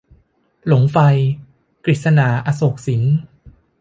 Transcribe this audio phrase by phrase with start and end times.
[0.67, 0.97] หลงไฟ-
[1.85, 3.01] กฤษณา อโศกสิน